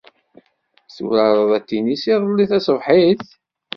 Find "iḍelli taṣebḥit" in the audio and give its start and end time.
2.13-3.27